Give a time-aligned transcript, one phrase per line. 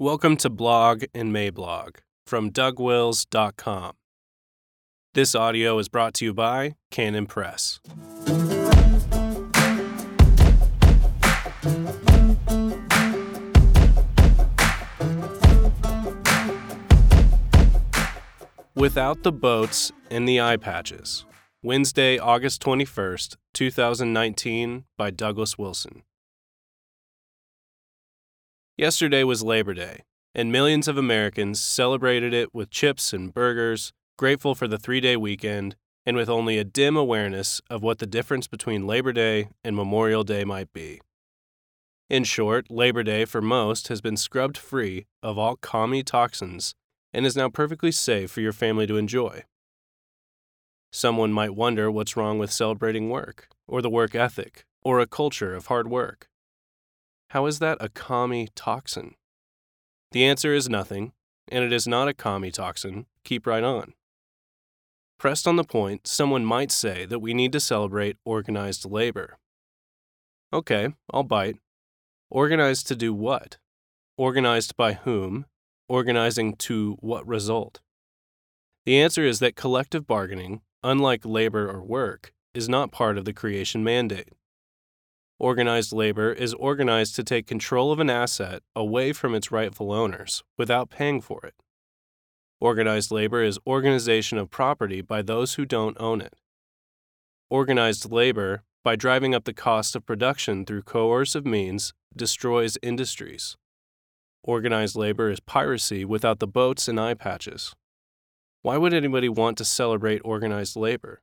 [0.00, 3.92] Welcome to Blog and Mablog from DougWils.com.
[5.14, 7.78] This audio is brought to you by Canon Press.
[18.74, 21.24] Without the Boats and the Eye Patches.
[21.62, 26.02] Wednesday, August 21st, 2019, by Douglas Wilson.
[28.76, 30.02] Yesterday was Labor Day,
[30.34, 35.16] and millions of Americans celebrated it with chips and burgers, grateful for the three day
[35.16, 39.76] weekend, and with only a dim awareness of what the difference between Labor Day and
[39.76, 41.00] Memorial Day might be.
[42.10, 46.74] In short, Labor Day for most has been scrubbed free of all commie toxins
[47.12, 49.44] and is now perfectly safe for your family to enjoy.
[50.90, 55.54] Someone might wonder what's wrong with celebrating work, or the work ethic, or a culture
[55.54, 56.26] of hard work.
[57.34, 59.16] How is that a commie toxin?
[60.12, 61.14] The answer is nothing,
[61.48, 63.06] and it is not a commie toxin.
[63.24, 63.94] Keep right on.
[65.18, 69.36] Pressed on the point, someone might say that we need to celebrate organized labor.
[70.52, 71.56] Okay, I'll bite.
[72.30, 73.58] Organized to do what?
[74.16, 75.46] Organized by whom?
[75.88, 77.80] Organizing to what result?
[78.86, 83.32] The answer is that collective bargaining, unlike labor or work, is not part of the
[83.32, 84.28] creation mandate.
[85.44, 90.42] Organized labor is organized to take control of an asset away from its rightful owners
[90.56, 91.52] without paying for it.
[92.60, 96.32] Organized labor is organization of property by those who don't own it.
[97.50, 103.58] Organized labor, by driving up the cost of production through coercive means, destroys industries.
[104.42, 107.74] Organized labor is piracy without the boats and eye patches.
[108.62, 111.20] Why would anybody want to celebrate organized labor?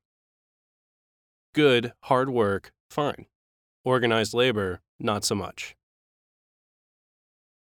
[1.56, 3.26] Good, hard work, fine.
[3.84, 5.76] Organized labor, not so much.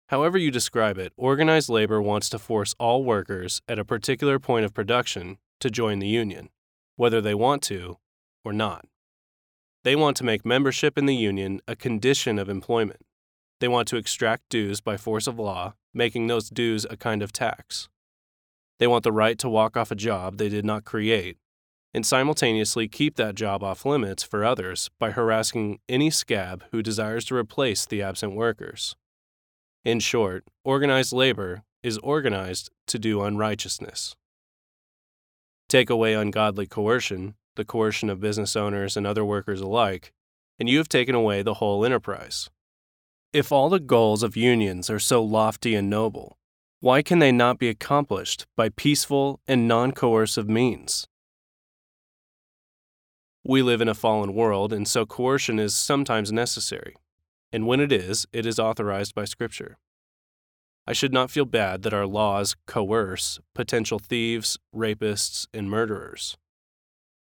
[0.09, 4.65] However, you describe it, organized labor wants to force all workers at a particular point
[4.65, 6.48] of production to join the union,
[6.97, 7.99] whether they want to
[8.43, 8.87] or not.
[9.84, 13.03] They want to make membership in the union a condition of employment.
[13.61, 17.32] They want to extract dues by force of law, making those dues a kind of
[17.32, 17.91] tax.
[18.78, 21.37] They want the right to walk off a job they did not create
[21.94, 27.25] and simultaneously keep that job off limits for others by harassing any scab who desires
[27.25, 28.94] to replace the absent workers.
[29.84, 34.16] In short, organized labor is organized to do unrighteousness.
[35.69, 40.12] Take away ungodly coercion, the coercion of business owners and other workers alike,
[40.59, 42.50] and you have taken away the whole enterprise.
[43.32, 46.38] If all the goals of unions are so lofty and noble,
[46.81, 51.06] why can they not be accomplished by peaceful and non coercive means?
[53.48, 56.94] We live in a fallen world, and so coercion is sometimes necessary.
[57.50, 59.78] And when it is, it is authorized by Scripture.
[60.86, 66.37] I should not feel bad that our laws coerce potential thieves, rapists, and murderers.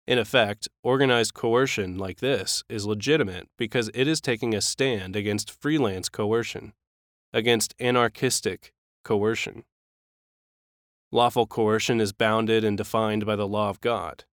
[0.06, 5.60] In effect, organized coercion like this is legitimate because it is taking a stand against
[5.60, 6.74] freelance coercion,
[7.32, 8.72] against anarchistic
[9.02, 9.64] coercion.
[11.10, 14.26] Lawful coercion is bounded and defined by the law of God.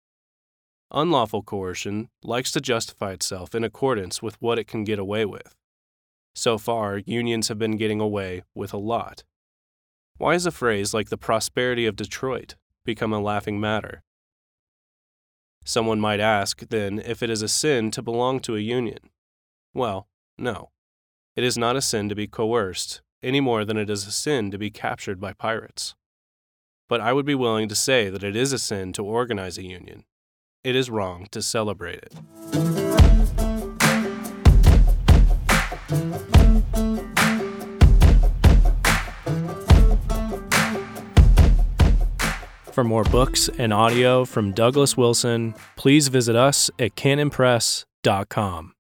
[0.92, 5.56] Unlawful coercion likes to justify itself in accordance with what it can get away with.
[6.34, 9.24] So far, unions have been getting away with a lot.
[10.18, 12.56] Why has a phrase like the prosperity of Detroit
[12.86, 14.04] become a laughing matter?
[15.64, 19.12] Someone might ask, then, if it is a sin to belong to a union.
[19.74, 20.08] Well,
[20.38, 20.72] no.
[21.36, 24.50] It is not a sin to be coerced, any more than it is a sin
[24.52, 25.94] to be captured by pirates.
[26.88, 29.64] But I would be willing to say that it is a sin to organize a
[29.64, 30.06] union,
[30.64, 32.14] it is wrong to celebrate it.
[42.72, 48.74] For more books and audio from Douglas Wilson, please visit us at canonpress.com.